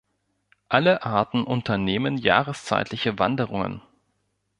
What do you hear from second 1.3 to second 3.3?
unternehmen jahreszeitliche